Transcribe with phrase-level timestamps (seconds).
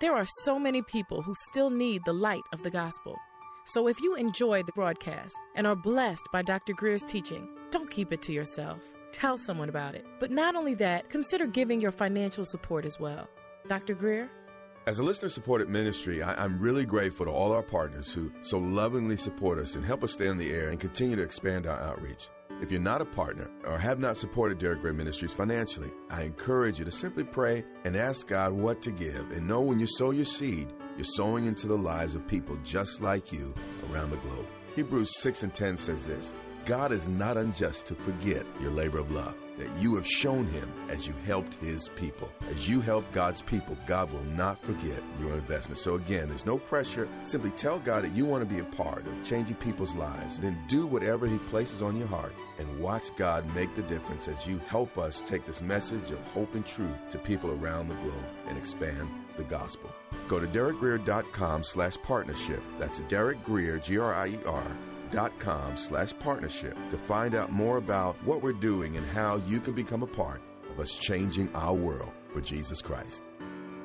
[0.00, 3.16] There are so many people who still need the light of the gospel.
[3.64, 6.72] So if you enjoyed the broadcast and are blessed by Dr.
[6.72, 8.80] Grier's teaching, don't keep it to yourself.
[9.10, 10.06] Tell someone about it.
[10.20, 13.28] But not only that, consider giving your financial support as well.
[13.66, 13.94] Dr.
[13.94, 14.30] Grier?
[14.86, 18.58] As a listener supported ministry, I, am really grateful to all our partners who so
[18.58, 21.80] lovingly support us and help us stay on the air and continue to expand our
[21.80, 22.28] outreach.
[22.60, 26.80] If you're not a partner or have not supported Derek Grier Ministries financially, I encourage
[26.80, 29.30] you to simply pray and ask God what to give.
[29.30, 33.00] And know when you sow your seed, you're sowing into the lives of people just
[33.00, 33.54] like you
[33.92, 34.46] around the globe.
[34.74, 36.34] Hebrews 6 and 10 says this
[36.68, 40.70] God is not unjust to forget your labor of love that you have shown him
[40.90, 42.30] as you helped his people.
[42.50, 45.78] As you help God's people, God will not forget your investment.
[45.78, 47.08] So again, there's no pressure.
[47.22, 50.38] Simply tell God that you want to be a part of changing people's lives.
[50.38, 54.46] Then do whatever he places on your heart and watch God make the difference as
[54.46, 58.28] you help us take this message of hope and truth to people around the globe
[58.46, 59.90] and expand the gospel.
[60.28, 62.62] Go to derekgrier.com slash partnership.
[62.78, 64.76] That's Derek Grier, G-R-I-E-R
[65.38, 69.74] com slash partnership to find out more about what we're doing and how you can
[69.74, 73.22] become a part of us changing our world for Jesus Christ.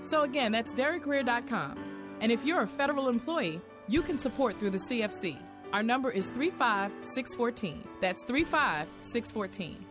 [0.01, 1.77] So again, that's derekgrier.com.
[2.19, 5.37] And if you're a federal employee, you can support through the CFC.
[5.71, 7.87] Our number is 35614.
[7.99, 9.85] That's 35614.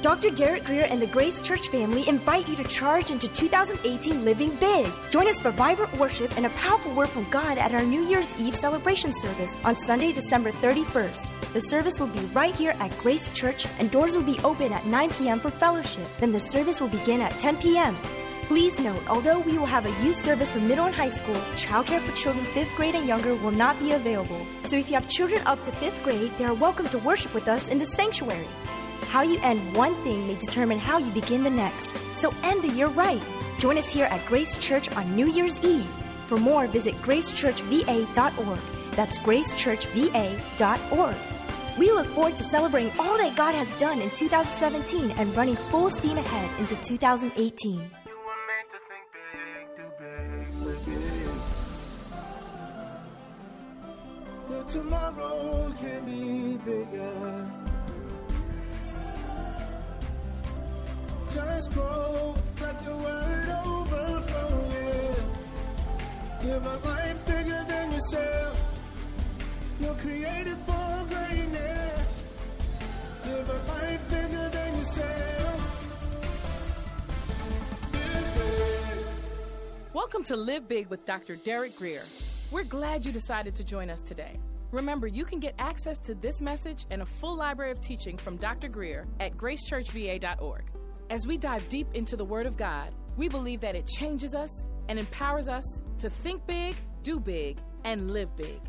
[0.00, 0.30] Dr.
[0.30, 4.88] Derek Grier and the Grace Church family invite you to charge into 2018 living big.
[5.10, 8.32] Join us for vibrant worship and a powerful word from God at our New Year's
[8.38, 11.52] Eve celebration service on Sunday, December 31st.
[11.52, 14.86] The service will be right here at Grace Church, and doors will be open at
[14.86, 15.40] 9 p.m.
[15.40, 16.06] for fellowship.
[16.20, 17.96] Then the service will begin at 10 p.m.
[18.44, 22.00] Please note, although we will have a youth service for middle and high school, childcare
[22.00, 24.40] for children 5th grade and younger will not be available.
[24.62, 27.48] So if you have children up to 5th grade, they are welcome to worship with
[27.48, 28.46] us in the sanctuary.
[29.08, 31.92] How you end one thing may determine how you begin the next.
[32.14, 33.22] So end the year right.
[33.58, 35.88] Join us here at Grace Church on New Year's Eve.
[36.26, 38.58] For more, visit gracechurchva.org.
[38.92, 41.16] That's gracechurchva.org.
[41.78, 45.88] We look forward to celebrating all that God has done in 2017 and running full
[45.88, 47.90] steam ahead into 2018.
[54.68, 57.67] tomorrow can be bigger.
[61.34, 65.14] Just grow, let the word overflow, yeah.
[66.44, 68.62] Live a life bigger than yourself.
[69.78, 72.24] You're created for greatness.
[73.26, 75.64] Live a life bigger than yourself.
[79.92, 81.36] Welcome to Live Big with Dr.
[81.36, 82.04] Derek Grier.
[82.50, 84.38] We're glad you decided to join us today.
[84.72, 88.36] Remember, you can get access to this message and a full library of teaching from
[88.38, 88.68] Dr.
[88.68, 90.64] Grier at gracechurchva.org.
[91.10, 94.66] As we dive deep into the Word of God, we believe that it changes us
[94.90, 98.60] and empowers us to think big, do big, and live big.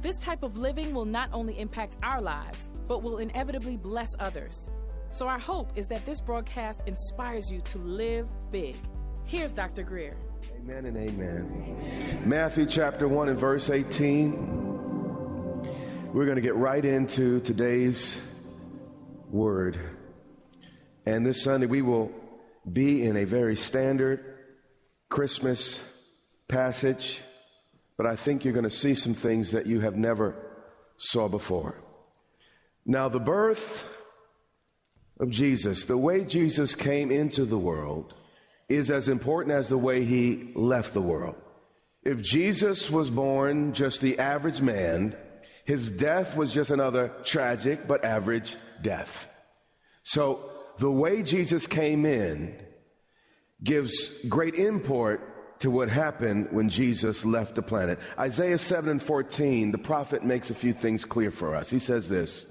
[0.00, 4.68] This type of living will not only impact our lives, but will inevitably bless others.
[5.12, 8.76] So, our hope is that this broadcast inspires you to live big.
[9.24, 9.84] Here's Dr.
[9.84, 10.16] Grier.
[10.56, 12.22] Amen and amen.
[12.24, 16.12] Matthew chapter 1 and verse 18.
[16.12, 18.20] We're going to get right into today's
[19.30, 19.97] word.
[21.08, 22.12] And this Sunday, we will
[22.70, 24.22] be in a very standard
[25.08, 25.80] Christmas
[26.48, 27.22] passage,
[27.96, 30.36] but I think you're going to see some things that you have never
[30.98, 31.80] saw before.
[32.84, 33.86] Now, the birth
[35.18, 38.12] of Jesus, the way Jesus came into the world,
[38.68, 41.36] is as important as the way he left the world.
[42.02, 45.16] If Jesus was born just the average man,
[45.64, 49.26] his death was just another tragic but average death.
[50.02, 52.54] So the way Jesus came in
[53.62, 57.98] gives great import to what happened when Jesus left the planet.
[58.18, 61.68] Isaiah 7 and 14, the prophet makes a few things clear for us.
[61.68, 62.44] He says this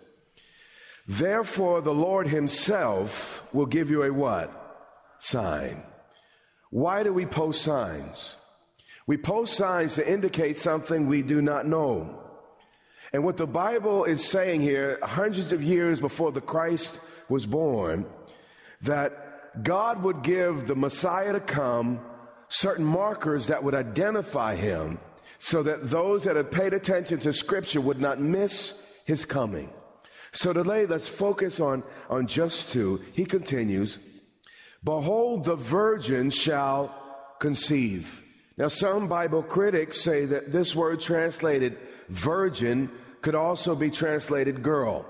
[1.07, 4.51] Therefore, the Lord Himself will give you a what?
[5.19, 5.83] Sign.
[6.69, 8.35] Why do we post signs?
[9.05, 12.21] We post signs to indicate something we do not know.
[13.13, 16.99] And what the Bible is saying here, hundreds of years before the Christ
[17.29, 18.05] was born,
[18.81, 21.99] that God would give the Messiah to come
[22.49, 24.99] certain markers that would identify him
[25.39, 28.73] so that those that have paid attention to scripture would not miss
[29.05, 29.71] his coming.
[30.31, 33.01] So today, let's focus on, on just two.
[33.13, 33.99] He continues,
[34.83, 36.93] Behold, the virgin shall
[37.39, 38.23] conceive.
[38.57, 41.77] Now, some Bible critics say that this word translated
[42.09, 42.91] virgin
[43.21, 45.05] could also be translated girl.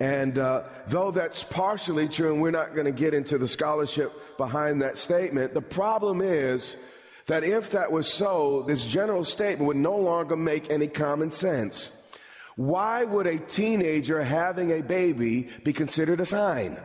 [0.00, 4.38] And uh, though that's partially true, and we're not going to get into the scholarship
[4.38, 6.76] behind that statement, the problem is
[7.26, 11.90] that if that was so, this general statement would no longer make any common sense.
[12.56, 16.80] Why would a teenager having a baby be considered a sign?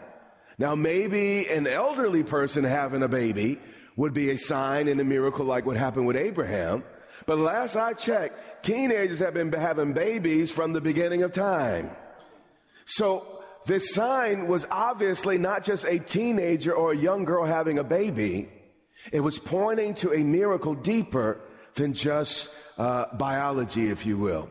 [0.58, 3.60] Now, maybe an elderly person having a baby
[3.96, 6.84] would be a sign and a miracle like what happened with Abraham.
[7.26, 11.92] But last I checked, teenagers have been having babies from the beginning of time.
[12.86, 17.84] So this sign was obviously not just a teenager or a young girl having a
[17.84, 18.50] baby.
[19.12, 21.40] It was pointing to a miracle deeper
[21.74, 24.50] than just uh, biology, if you will.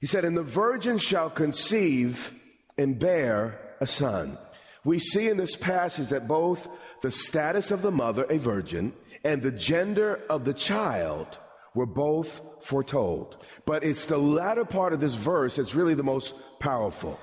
[0.00, 2.32] He said, And the virgin shall conceive
[2.78, 4.38] and bear a son.
[4.84, 6.68] We see in this passage that both
[7.02, 8.92] the status of the mother, a virgin,
[9.24, 11.38] and the gender of the child
[11.74, 13.44] were both foretold.
[13.66, 17.18] But it's the latter part of this verse that's really the most powerful.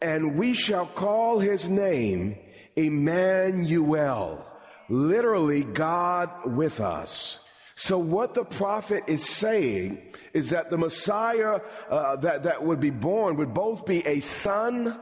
[0.00, 2.36] And we shall call his name
[2.76, 4.44] Emmanuel,
[4.88, 7.38] literally God with us.
[7.74, 10.02] So what the prophet is saying
[10.34, 15.00] is that the Messiah uh, that, that would be born would both be a son,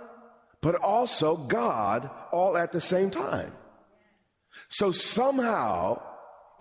[0.60, 3.52] but also God all at the same time.
[4.68, 6.02] So somehow,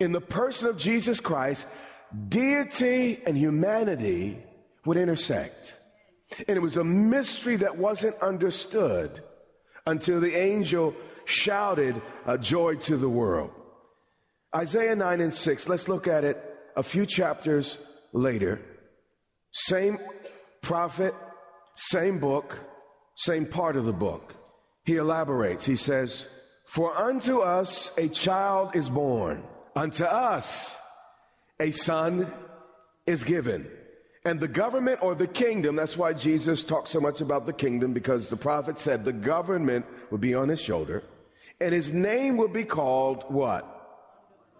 [0.00, 1.66] in the person of Jesus Christ,
[2.28, 4.42] deity and humanity
[4.84, 5.77] would intersect.
[6.46, 9.22] And it was a mystery that wasn't understood
[9.86, 10.94] until the angel
[11.24, 13.50] shouted a joy to the world.
[14.54, 16.42] Isaiah 9 and 6, let's look at it
[16.76, 17.78] a few chapters
[18.12, 18.60] later.
[19.52, 19.98] Same
[20.62, 21.14] prophet,
[21.74, 22.58] same book,
[23.16, 24.34] same part of the book.
[24.84, 25.66] He elaborates.
[25.66, 26.26] He says,
[26.66, 29.42] For unto us a child is born,
[29.76, 30.74] unto us
[31.60, 32.32] a son
[33.06, 33.70] is given.
[34.28, 37.94] And the government or the kingdom, that's why Jesus talks so much about the kingdom,
[37.94, 41.02] because the prophet said the government would be on his shoulder,
[41.62, 43.64] and his name would be called what?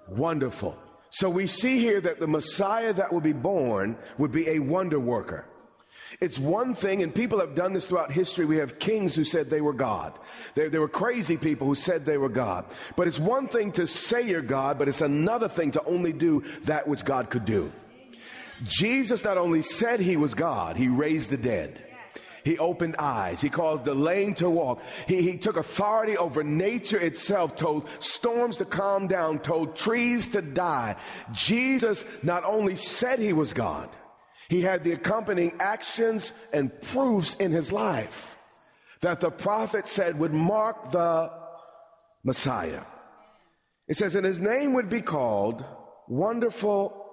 [0.08, 0.74] Wonderful.
[1.10, 4.98] So we see here that the Messiah that will be born would be a wonder
[4.98, 5.44] worker.
[6.18, 8.46] It's one thing, and people have done this throughout history.
[8.46, 10.18] We have kings who said they were God.
[10.54, 12.64] There, there were crazy people who said they were God.
[12.96, 16.42] But it's one thing to say you're God, but it's another thing to only do
[16.62, 17.70] that which God could do.
[18.64, 21.84] Jesus not only said he was God, he raised the dead.
[22.44, 23.40] He opened eyes.
[23.40, 24.80] He caused the lame to walk.
[25.06, 30.40] He, he took authority over nature itself, told storms to calm down, told trees to
[30.40, 30.96] die.
[31.32, 33.90] Jesus not only said he was God,
[34.48, 38.38] he had the accompanying actions and proofs in his life
[39.00, 41.30] that the prophet said would mark the
[42.24, 42.82] Messiah.
[43.86, 45.64] It says, and his name would be called
[46.08, 47.07] Wonderful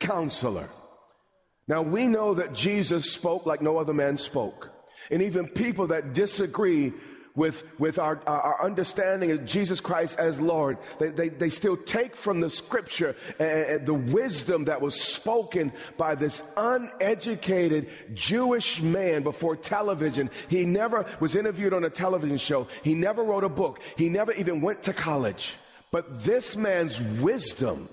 [0.00, 0.68] Counselor.
[1.68, 4.70] Now we know that Jesus spoke like no other man spoke.
[5.10, 6.92] And even people that disagree
[7.34, 10.78] with, with our, our understanding of Jesus Christ as Lord.
[10.98, 16.14] They, they, they still take from the scripture uh, the wisdom that was spoken by
[16.14, 20.30] this uneducated Jewish man before television.
[20.48, 22.68] He never was interviewed on a television show.
[22.82, 23.80] He never wrote a book.
[23.96, 25.54] He never even went to college.
[25.90, 27.88] But this man's wisdom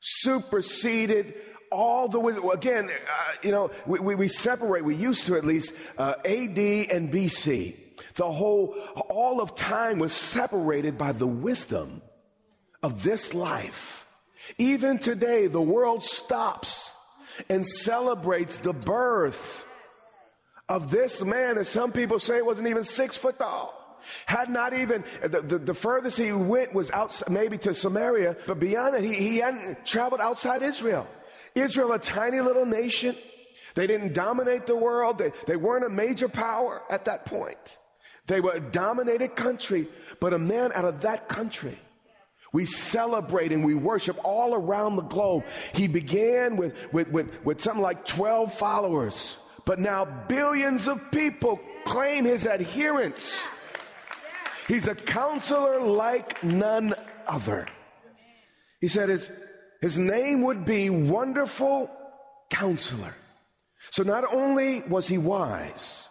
[0.00, 1.34] superseded
[1.70, 2.48] all the wisdom.
[2.50, 6.58] Again, uh, you know, we, we, we, separate, we used to at least, uh, AD
[6.58, 7.76] and BC.
[8.14, 8.74] The whole,
[9.08, 12.02] all of time was separated by the wisdom
[12.82, 14.06] of this life.
[14.56, 16.90] Even today, the world stops
[17.48, 19.66] and celebrates the birth
[20.68, 23.74] of this man, and some people say it wasn't even six foot tall.
[24.26, 28.58] Had not even, the, the, the furthest he went was out, maybe to Samaria, but
[28.58, 31.06] beyond that, he, he hadn't traveled outside Israel.
[31.54, 33.16] Israel, a tiny little nation.
[33.74, 35.18] They didn't dominate the world.
[35.18, 37.78] They, they weren't a major power at that point.
[38.26, 39.88] They were a dominated country,
[40.20, 41.78] but a man out of that country.
[42.52, 45.44] We celebrate and we worship all around the globe.
[45.74, 51.60] He began with, with, with, with something like 12 followers, but now billions of people
[51.84, 53.42] claim his adherence.
[54.68, 56.94] He's a counselor like none
[57.26, 57.66] other.
[58.80, 59.30] He said his,
[59.80, 61.90] his name would be Wonderful
[62.50, 63.14] Counselor.
[63.90, 66.06] So not only was he wise,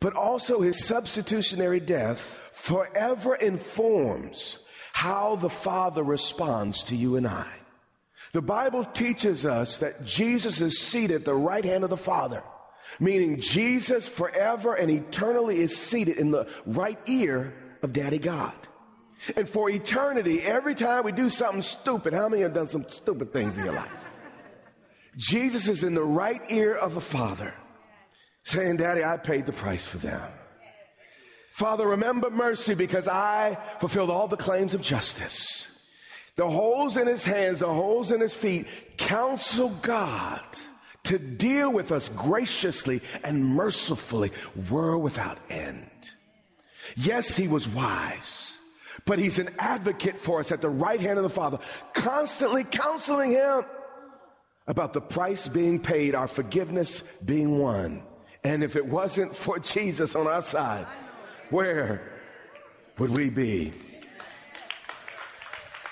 [0.00, 4.56] but also his substitutionary death forever informs
[4.94, 7.52] how the Father responds to you and I.
[8.32, 12.42] The Bible teaches us that Jesus is seated at the right hand of the Father,
[12.98, 18.54] meaning Jesus forever and eternally is seated in the right ear of Daddy God.
[19.36, 23.32] And for eternity, every time we do something stupid, how many have done some stupid
[23.32, 23.90] things in your life?
[25.16, 27.52] Jesus is in the right ear of the Father,
[28.44, 30.22] saying, Daddy, I paid the price for them.
[31.50, 35.68] Father, remember mercy because I fulfilled all the claims of justice.
[36.36, 40.42] The holes in his hands, the holes in his feet, counsel God
[41.04, 44.32] to deal with us graciously and mercifully
[44.70, 45.89] were without end.
[46.96, 48.58] Yes, he was wise,
[49.04, 51.58] but he's an advocate for us at the right hand of the Father,
[51.92, 53.64] constantly counseling him
[54.66, 58.02] about the price being paid, our forgiveness being won.
[58.44, 60.86] And if it wasn't for Jesus on our side,
[61.50, 62.00] where
[62.98, 63.72] would we be?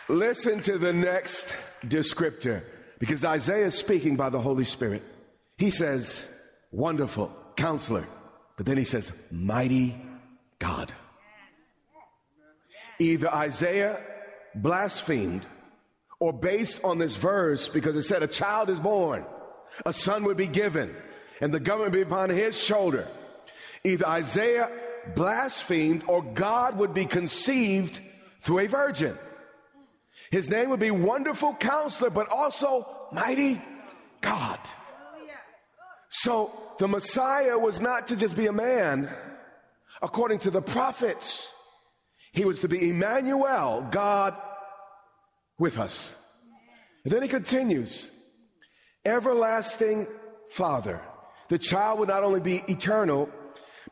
[0.09, 2.63] Listen to the next descriptor
[2.99, 5.03] because Isaiah is speaking by the Holy Spirit.
[5.59, 6.27] He says,
[6.71, 8.07] Wonderful counselor,
[8.57, 10.01] but then he says, Mighty
[10.59, 10.93] God.
[12.99, 14.01] Either Isaiah
[14.55, 15.47] blasphemed
[16.21, 19.25] or based on this verse because it said a child is born,
[19.87, 20.95] a son would be given,
[21.41, 23.07] and the government would be upon his shoulder.
[23.85, 24.71] Either Isaiah
[25.15, 28.01] blasphemed or God would be conceived
[28.41, 29.17] through a virgin.
[30.31, 33.63] His name would be Wonderful Counselor, but also Mighty
[34.21, 34.59] God.
[36.11, 39.09] So the Messiah was not to just be a man,
[40.03, 41.49] according to the prophets.
[42.33, 44.37] He was to be Emmanuel, God
[45.59, 46.15] with us.
[47.05, 48.11] And then he continues,
[49.05, 50.07] everlasting
[50.51, 51.01] Father.
[51.49, 53.31] The child would not only be eternal,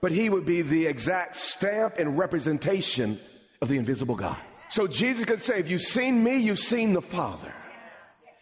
[0.01, 3.19] but he would be the exact stamp and representation
[3.63, 4.37] of the invisible God.
[4.69, 7.53] So Jesus could say, if you've seen me, you've seen the Father.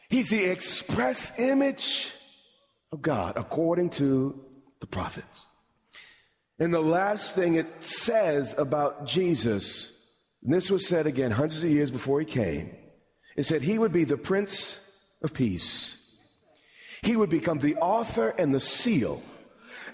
[0.09, 2.13] He's the express image
[2.93, 4.41] of God according to
[4.81, 5.47] the prophets.
[6.59, 9.91] And the last thing it says about Jesus,
[10.43, 12.75] and this was said again hundreds of years before he came,
[13.37, 14.79] it said he would be the Prince
[15.23, 15.97] of Peace.
[17.03, 19.23] He would become the author and the seal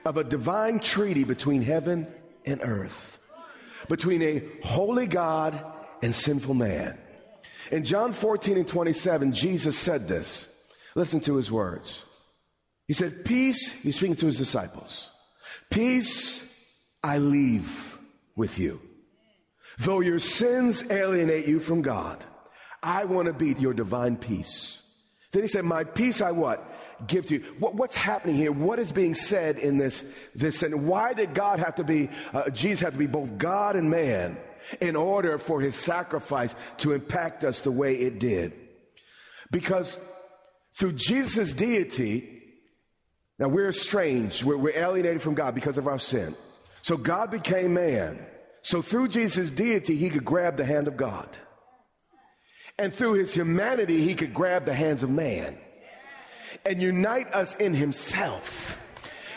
[0.05, 2.07] of a divine treaty between heaven
[2.45, 3.19] and earth,
[3.88, 5.64] between a holy God
[6.02, 6.99] and sinful man.
[7.73, 10.47] In John 14 and 27, Jesus said this.
[10.95, 12.02] Listen to his words.
[12.87, 15.11] He said, Peace, he's speaking to his disciples.
[15.71, 16.45] Peace
[17.02, 17.99] I leave
[18.37, 18.80] with you.
[19.78, 22.23] Though your sins alienate you from God,
[22.83, 24.80] I want to be your divine peace.
[25.33, 26.66] Then he said, My peace I what?
[27.07, 27.54] Give to you.
[27.59, 28.52] What, what's happening here?
[28.52, 30.04] What is being said in this,
[30.35, 33.76] this and why did God have to be, uh, Jesus have to be both God
[33.76, 34.37] and man?
[34.80, 38.52] in order for his sacrifice to impact us the way it did.
[39.50, 39.99] Because
[40.75, 42.42] through Jesus' deity,
[43.38, 46.37] now we're estranged, we're, we're alienated from God because of our sin.
[46.83, 48.25] So God became man.
[48.63, 51.29] So through Jesus' deity, he could grab the hand of God.
[52.79, 55.59] And through his humanity, he could grab the hands of man
[56.65, 58.79] and unite us in himself.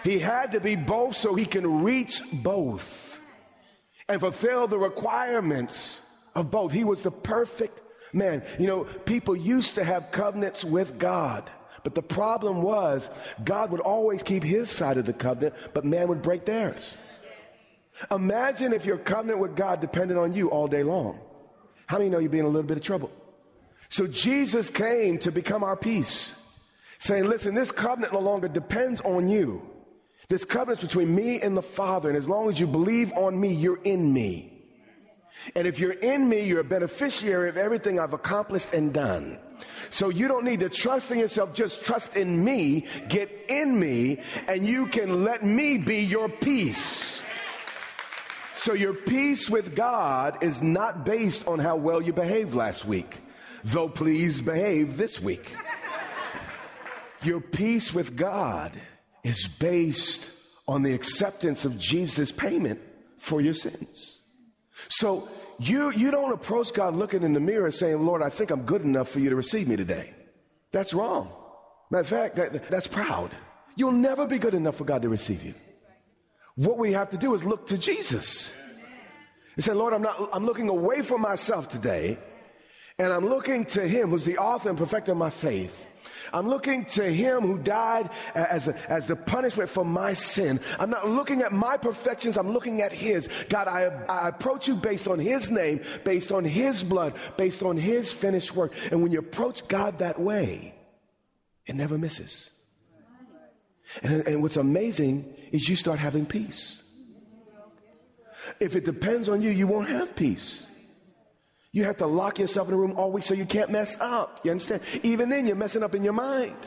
[0.03, 3.19] He had to be both so he can reach both
[4.07, 6.01] and fulfill the requirements
[6.35, 6.71] of both.
[6.71, 7.81] He was the perfect
[8.13, 8.43] man.
[8.59, 11.49] You know, people used to have covenants with God.
[11.83, 13.09] But the problem was,
[13.43, 16.95] God would always keep his side of the covenant, but man would break theirs.
[18.11, 21.19] Imagine if your covenant with God depended on you all day long.
[21.87, 23.11] How many know you'd be in a little bit of trouble?
[23.89, 26.33] So Jesus came to become our peace,
[26.97, 29.61] saying, listen, this covenant no longer depends on you.
[30.29, 33.53] This covenant's between me and the Father, and as long as you believe on me,
[33.53, 34.49] you're in me.
[35.55, 39.37] And if you're in me, you're a beneficiary of everything I've accomplished and done.
[39.91, 44.21] So you don't need to trust in yourself, just trust in me, get in me,
[44.47, 47.12] and you can let me be your peace.
[48.63, 53.21] So your peace with God is not based on how well you behaved last week,
[53.65, 55.53] though please behave this week.
[57.23, 58.71] Your peace with God
[59.21, 60.31] is based
[60.65, 62.79] on the acceptance of Jesus' payment
[63.17, 64.21] for your sins.
[64.87, 65.27] So
[65.59, 68.83] you, you don't approach God looking in the mirror saying, Lord, I think I'm good
[68.83, 70.13] enough for you to receive me today.
[70.71, 71.33] That's wrong.
[71.91, 73.35] Matter of fact, that, that's proud.
[73.75, 75.53] You'll never be good enough for God to receive you.
[76.55, 78.51] What we have to do is look to Jesus.
[79.55, 82.17] and say, Lord, I'm not, I'm looking away from myself today
[82.99, 85.87] And I'm looking to him who's the author and perfecter of my faith.
[86.31, 90.59] I'm looking to him who died as, a, as the punishment for my sin.
[90.79, 93.29] I'm not looking at my perfections, I'm looking at his.
[93.49, 97.77] God, I, I approach you based on his name, based on his blood, based on
[97.77, 98.73] his finished work.
[98.91, 100.75] And when you approach God that way,
[101.65, 102.49] it never misses.
[104.03, 106.81] And, and what's amazing is you start having peace.
[108.59, 110.65] If it depends on you, you won't have peace.
[111.71, 114.41] You have to lock yourself in a room all week so you can't mess up.
[114.43, 114.81] You understand?
[115.03, 116.57] Even then, you're messing up in your mind.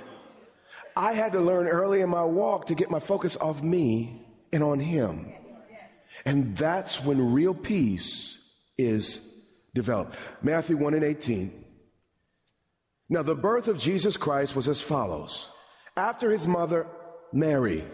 [0.96, 4.62] I had to learn early in my walk to get my focus off me and
[4.62, 5.32] on Him.
[6.24, 8.38] And that's when real peace
[8.78, 9.20] is
[9.74, 10.16] developed.
[10.42, 11.64] Matthew 1 and 18.
[13.08, 15.48] Now, the birth of Jesus Christ was as follows.
[15.96, 16.86] After his mother,
[17.32, 17.84] Mary,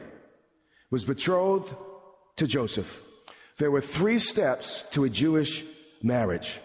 [0.92, 1.74] was betrothed
[2.36, 3.00] to Joseph,
[3.56, 5.64] there were three steps to a Jewish
[6.02, 6.60] marriage.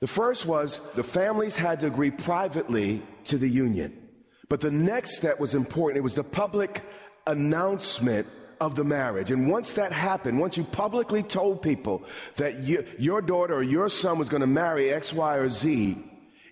[0.00, 4.08] The first was the families had to agree privately to the union.
[4.48, 5.98] But the next step was important.
[5.98, 6.82] It was the public
[7.26, 8.26] announcement
[8.60, 9.30] of the marriage.
[9.30, 12.02] And once that happened, once you publicly told people
[12.36, 15.98] that you, your daughter or your son was going to marry X, Y, or Z,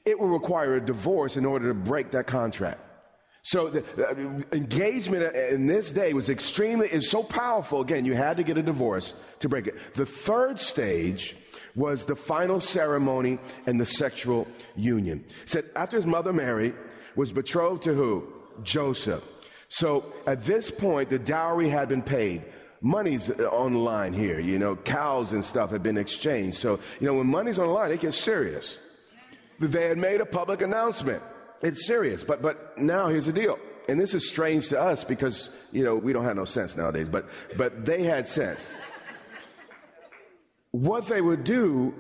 [0.04, 2.80] it will require a divorce in order to break that contract.
[3.44, 7.82] So the, uh, engagement in this day was extremely, is so powerful.
[7.82, 9.76] Again, you had to get a divorce to break it.
[9.92, 11.36] The third stage
[11.74, 15.26] was the final ceremony and the sexual union.
[15.44, 16.72] Said after his mother Mary
[17.16, 18.32] was betrothed to who?
[18.62, 19.22] Joseph.
[19.68, 22.44] So at this point, the dowry had been paid.
[22.80, 26.58] Money's on the line here, you know, cows and stuff had been exchanged.
[26.58, 28.78] So, you know, when money's on the line, it gets serious.
[29.58, 31.22] They had made a public announcement.
[31.64, 32.23] It's serious.
[32.23, 33.59] But, but now here's the deal.
[33.88, 37.09] And this is strange to us because, you know, we don't have no sense nowadays,
[37.09, 38.73] but, but they had sense
[40.75, 41.94] what they would do,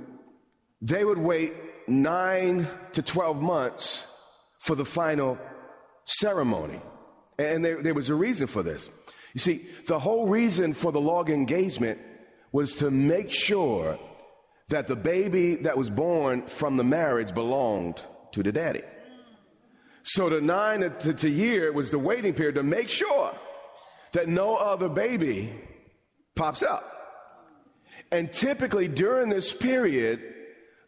[0.82, 1.54] they would wait
[1.86, 4.04] nine to 12 months
[4.58, 5.38] for the final
[6.06, 6.80] ceremony.
[7.38, 8.88] And there, there, was a reason for this.
[9.32, 12.00] You see, the whole reason for the log engagement
[12.50, 13.96] was to make sure
[14.70, 18.02] that the baby that was born from the marriage belonged
[18.32, 18.82] to the daddy.
[20.04, 23.34] So the nine to, to year was the waiting period to make sure
[24.12, 25.52] that no other baby
[26.36, 26.90] pops up.
[28.12, 30.22] And typically during this period,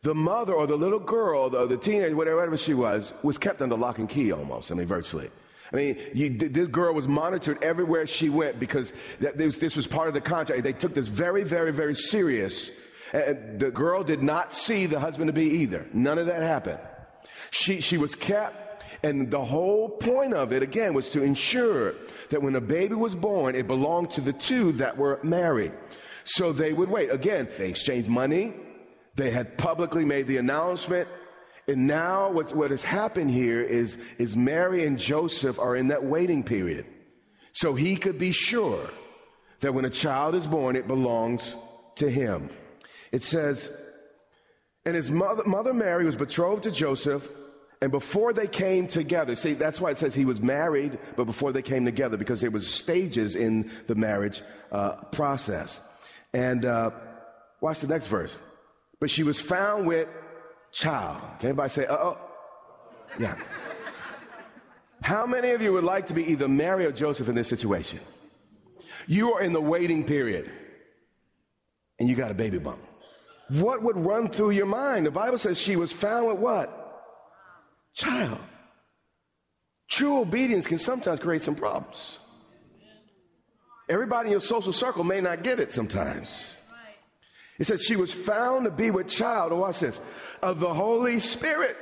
[0.03, 3.99] the mother or the little girl, the teenager, whatever she was, was kept under lock
[3.99, 4.71] and key almost.
[4.71, 5.31] I mean, virtually.
[5.73, 10.09] I mean, you, this girl was monitored everywhere she went because this, this, was part
[10.09, 10.63] of the contract.
[10.63, 12.71] They took this very, very, very serious.
[13.13, 15.87] And the girl did not see the husband to be either.
[15.93, 16.79] None of that happened.
[17.51, 18.66] She, she was kept,
[19.07, 21.95] and the whole point of it, again, was to ensure
[22.31, 25.73] that when a baby was born, it belonged to the two that were married.
[26.25, 27.11] So they would wait.
[27.11, 28.53] Again, they exchanged money.
[29.15, 31.09] They had publicly made the announcement.
[31.69, 36.05] And now what's, what has happened here is, is Mary and Joseph are in that
[36.05, 36.87] waiting period.
[37.53, 38.91] So he could be sure
[39.61, 41.57] that when a child is born, it belongs
[41.97, 42.51] to him.
[43.13, 43.71] It says,
[44.85, 47.29] and his mother, mother Mary was betrothed to Joseph,
[47.83, 51.53] and before they came together, see, that's why it says he was married, but before
[51.53, 55.81] they came together, because there was stages in the marriage uh, process.
[56.33, 56.91] And uh,
[57.61, 58.39] watch the next verse.
[58.99, 60.09] But she was found with
[60.73, 61.21] child.
[61.41, 62.19] Can anybody say, uh oh?
[63.19, 63.37] Yeah.
[65.03, 68.01] How many of you would like to be either Mary or Joseph in this situation?
[69.07, 70.51] You are in the waiting period
[71.99, 72.81] and you got a baby bump.
[73.49, 75.07] What would run through your mind?
[75.07, 76.86] The Bible says she was found with what?
[77.97, 78.39] Child.
[79.89, 82.19] True obedience can sometimes create some problems.
[83.89, 86.57] Everybody in your social circle may not get it sometimes.
[87.59, 89.99] It says she was found to be with child, Oh, watch this,
[90.43, 91.77] of the Holy Spirit.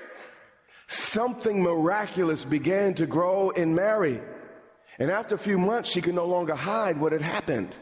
[0.87, 4.21] Something miraculous began to grow in Mary.
[5.01, 7.77] And after a few months, she could no longer hide what had happened.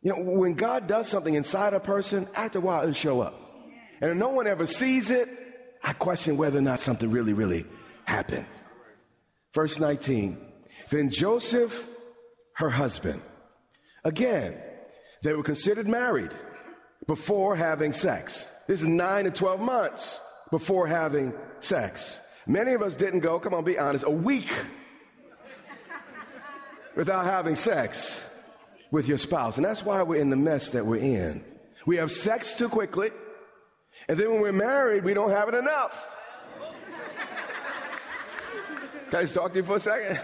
[0.00, 3.34] You know, when God does something inside a person, after a while it'll show up.
[4.00, 5.28] And if no one ever sees it,
[5.82, 7.66] I question whether or not something really, really
[8.04, 8.46] happened.
[9.54, 10.38] Verse 19.
[10.90, 11.88] Then Joseph
[12.60, 13.22] her husband.
[14.04, 14.54] Again,
[15.22, 16.30] they were considered married
[17.06, 18.46] before having sex.
[18.66, 22.20] This is nine to 12 months before having sex.
[22.46, 24.50] Many of us didn't go, come on, be honest, a week
[26.94, 28.20] without having sex
[28.90, 29.56] with your spouse.
[29.56, 31.42] And that's why we're in the mess that we're in.
[31.86, 33.10] We have sex too quickly,
[34.10, 36.16] and then when we're married, we don't have it enough.
[39.08, 40.18] Can I just talk to you for a second?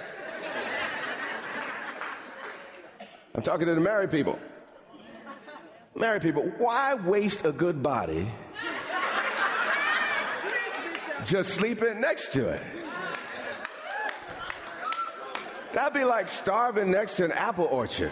[3.33, 4.40] I'm talking to the married people.
[5.94, 8.27] Married people, why waste a good body
[11.25, 12.62] just sleeping next to it.
[15.72, 18.11] That'd be like starving next to an apple orchard.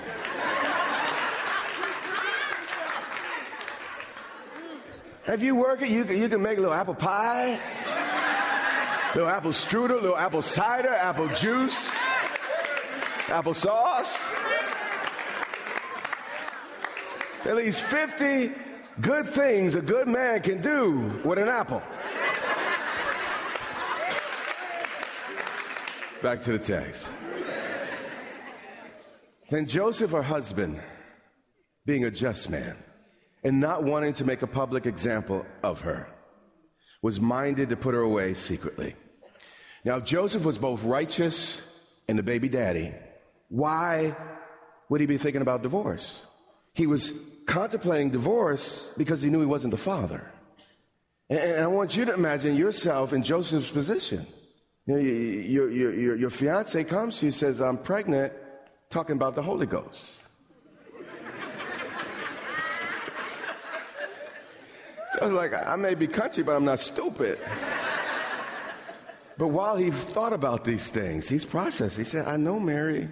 [5.27, 7.59] If you work it, you can, you can make a little apple pie,
[9.15, 11.95] little apple strudel, little apple cider, apple juice,
[13.29, 14.19] apple sauce.
[17.47, 18.53] At least 50
[19.01, 21.83] good things a good man can do with an apple.
[26.23, 27.09] Back to the text.
[29.51, 30.81] Then Joseph, her husband,
[31.87, 32.77] being a just man,
[33.45, 36.09] and not wanting to make a public example of her,
[37.03, 38.97] was minded to put her away secretly.
[39.85, 41.61] Now, Joseph was both righteous
[42.09, 42.95] and the baby daddy.
[43.51, 44.17] Why
[44.89, 46.23] would he be thinking about divorce?
[46.73, 47.13] He was
[47.47, 50.31] contemplating divorce because he knew he wasn't the father.
[51.29, 54.27] And I want you to imagine yourself in Joseph's position.
[54.87, 58.33] You know, your, your, your, your fiance comes to you says, I'm pregnant,
[58.91, 60.24] talking about the Holy Ghost.
[65.21, 67.39] I was like, I may be country, but I'm not stupid.
[69.37, 71.97] But while he thought about these things, he's processed.
[71.97, 73.09] He said, I know Mary.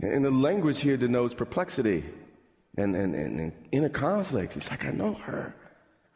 [0.00, 2.04] And the language here denotes perplexity
[2.76, 4.54] and, and, and, inner conflict.
[4.54, 5.54] He's like, I know her.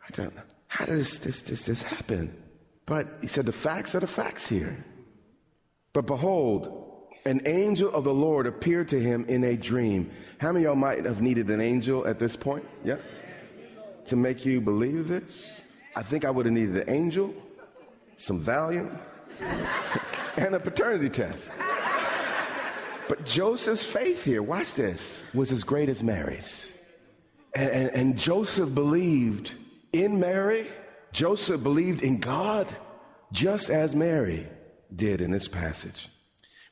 [0.03, 0.35] I don't.
[0.69, 2.35] How does this, this, this happen?
[2.87, 4.85] But he said, the facts are the facts here.
[5.93, 10.11] But behold, an angel of the Lord appeared to him in a dream.
[10.39, 12.67] How many of y'all might have needed an angel at this point?
[12.85, 12.97] Yeah?
[14.07, 15.47] To make you believe this?
[15.97, 17.35] I think I would have needed an angel,
[18.17, 18.99] some Valium,
[20.37, 21.45] and a paternity test.
[23.09, 26.73] But Joseph's faith here, watch this, was as great as Mary's.
[27.55, 29.53] And, and, and, Joseph believed
[29.93, 30.67] in Mary.
[31.13, 32.67] Joseph believed in God
[33.33, 34.49] just as Mary
[34.95, 36.09] did in this passage.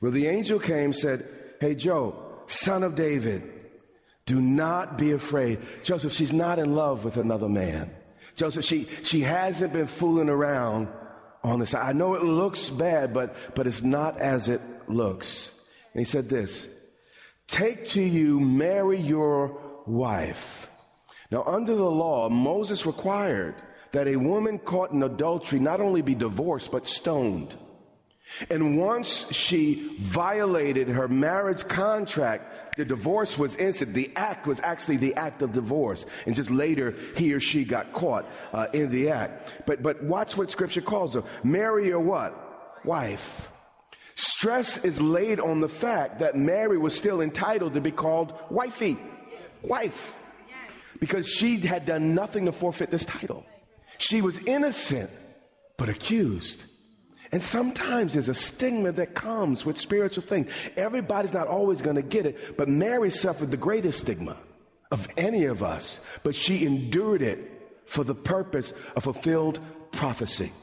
[0.01, 1.25] Well, the angel came said,
[1.61, 3.52] Hey, Joe, son of David,
[4.25, 5.59] do not be afraid.
[5.83, 7.91] Joseph, she's not in love with another man.
[8.35, 10.87] Joseph, she, she hasn't been fooling around
[11.43, 11.73] on this.
[11.73, 15.51] I know it looks bad, but, but it's not as it looks.
[15.93, 16.67] And he said this
[17.47, 20.69] Take to you Mary, your wife.
[21.29, 23.55] Now, under the law, Moses required
[23.91, 27.55] that a woman caught in adultery not only be divorced, but stoned.
[28.49, 33.93] And once she violated her marriage contract, the divorce was instant.
[33.93, 36.05] The act was actually the act of divorce.
[36.25, 39.65] And just later, he or she got caught uh, in the act.
[39.67, 41.23] But, but watch what scripture calls her.
[41.43, 42.85] Mary or what?
[42.85, 43.49] Wife.
[44.15, 48.97] Stress is laid on the fact that Mary was still entitled to be called wifey,
[49.61, 50.15] wife,
[50.99, 53.43] because she had done nothing to forfeit this title.
[53.97, 55.09] She was innocent,
[55.77, 56.65] but accused.
[57.33, 60.51] And sometimes there's a stigma that comes with spiritual things.
[60.77, 64.37] Everybody's not always going to get it, but Mary suffered the greatest stigma
[64.91, 67.39] of any of us, but she endured it
[67.85, 69.59] for the purpose of fulfilled
[69.91, 70.53] prophecy.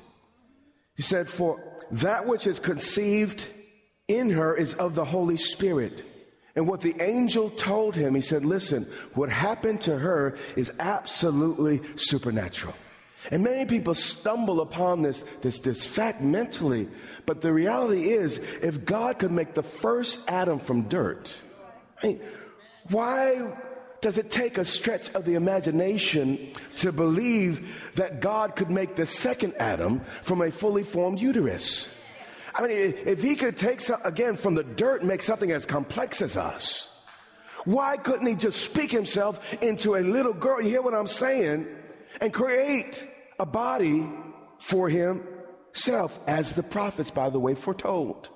[0.95, 3.49] He said, For that which is conceived
[4.07, 6.05] in her is of the Holy Spirit.
[6.55, 11.81] And what the angel told him, he said, Listen, what happened to her is absolutely
[11.97, 12.77] supernatural.
[13.31, 16.89] And many people stumble upon this, this, this fact mentally.
[17.27, 21.35] But the reality is, if God could make the first Adam from dirt,
[22.03, 22.21] I mean,
[22.89, 23.53] why
[24.01, 29.07] does it take a stretch of the imagination to believe that God could make the
[29.07, 31.91] second Adam from a fully formed uterus?
[32.55, 32.71] I mean,
[33.05, 36.37] if he could take, some, again, from the dirt and make something as complex as
[36.37, 36.89] us,
[37.65, 40.63] why couldn't he just speak himself into a little girl?
[40.63, 41.69] You hear what I'm saying?
[42.21, 43.07] And create
[43.41, 44.09] a body
[44.59, 48.31] for himself, as the prophets, by the way, foretold.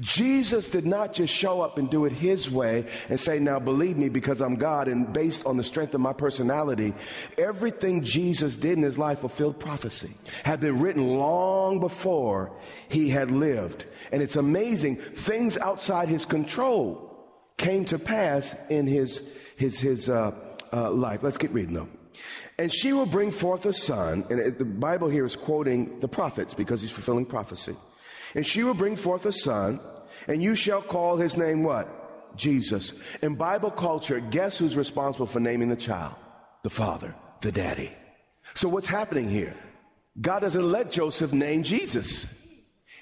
[0.00, 3.98] Jesus did not just show up and do it his way and say, Now believe
[3.98, 6.94] me because I'm God and based on the strength of my personality.
[7.36, 12.52] Everything Jesus did in his life fulfilled prophecy, had been written long before
[12.88, 13.84] he had lived.
[14.10, 17.04] And it's amazing, things outside his control
[17.56, 19.22] came to pass in his,
[19.56, 20.32] his, his uh,
[20.72, 21.22] uh, life.
[21.22, 21.88] Let's get reading though.
[22.58, 26.54] And she will bring forth a son, and the Bible here is quoting the prophets
[26.54, 27.76] because he's fulfilling prophecy.
[28.34, 29.80] And she will bring forth a son,
[30.26, 32.36] and you shall call his name what?
[32.36, 32.92] Jesus.
[33.22, 36.14] In Bible culture, guess who's responsible for naming the child?
[36.62, 37.92] The father, the daddy.
[38.54, 39.54] So what's happening here?
[40.20, 42.26] God doesn't let Joseph name Jesus.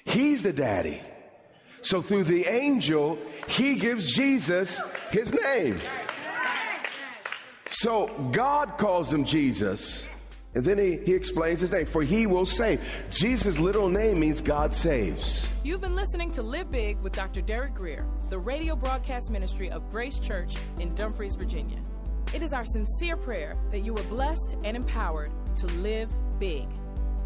[0.05, 1.01] He's the daddy.
[1.81, 5.79] So through the angel, he gives Jesus his name.
[7.81, 10.07] So God calls him Jesus,
[10.55, 12.81] And then he, he explains his name, for he will save.
[13.11, 15.45] Jesus' literal name means God saves.
[15.63, 17.39] You've been listening to Live Big with Dr.
[17.39, 21.77] Derek Grier, the radio broadcast ministry of Grace Church in Dumfries, Virginia.
[22.33, 26.09] It is our sincere prayer that you are blessed and empowered to live
[26.39, 26.65] big.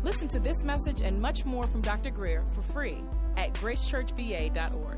[0.03, 2.09] Listen to this message and much more from Dr.
[2.09, 3.01] Grier for free
[3.37, 4.97] at gracechurchva.org.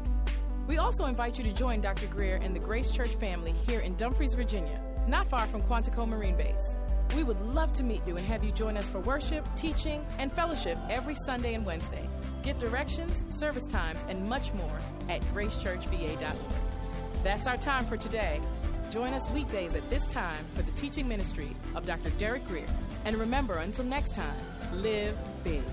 [0.65, 2.07] We also invite you to join Dr.
[2.07, 6.35] Grier and the Grace Church family here in Dumfries, Virginia, not far from Quantico Marine
[6.35, 6.77] Base.
[7.15, 10.31] We would love to meet you and have you join us for worship, teaching, and
[10.31, 12.07] fellowship every Sunday and Wednesday.
[12.41, 16.37] Get directions, service times, and much more at gracechurchva.org.
[17.23, 18.41] That's our time for today.
[18.89, 22.09] Join us weekdays at this time for the teaching ministry of Dr.
[22.11, 22.65] Derek Grier.
[23.05, 24.37] And remember, until next time,
[24.73, 25.63] live big.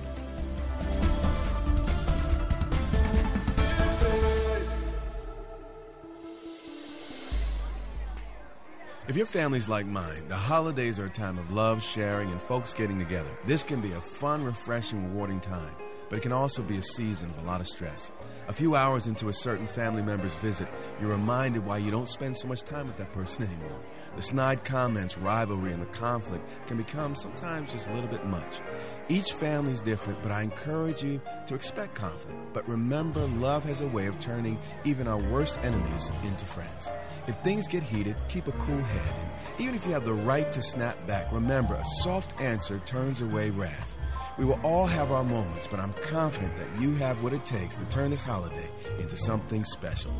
[9.11, 12.73] If your family's like mine, the holidays are a time of love, sharing, and folks
[12.73, 13.29] getting together.
[13.45, 15.75] This can be a fun, refreshing, rewarding time,
[16.11, 18.11] but it can also be a season of a lot of stress.
[18.49, 20.67] A few hours into a certain family member's visit,
[21.01, 23.81] you're reminded why you don't spend so much time with that person anymore.
[24.17, 28.61] The snide comments, rivalry, and the conflict can become sometimes just a little bit much.
[29.09, 32.37] Each family is different, but I encourage you to expect conflict.
[32.53, 36.91] But remember, love has a way of turning even our worst enemies into friends.
[37.29, 39.15] If things get heated, keep a cool head.
[39.61, 43.51] Even if you have the right to snap back, remember, a soft answer turns away
[43.51, 44.00] wrath.
[44.39, 47.75] We will all have our moments, but I'm confident that you have what it takes
[47.77, 50.13] to turn this holiday into something special.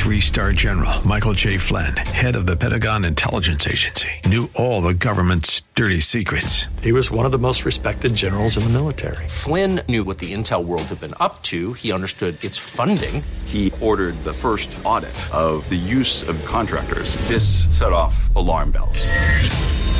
[0.00, 1.58] Three star general Michael J.
[1.58, 6.66] Flynn, head of the Pentagon Intelligence Agency, knew all the government's dirty secrets.
[6.82, 9.28] He was one of the most respected generals in the military.
[9.28, 11.74] Flynn knew what the intel world had been up to.
[11.74, 13.22] He understood its funding.
[13.44, 17.14] He ordered the first audit of the use of contractors.
[17.28, 19.06] This set off alarm bells.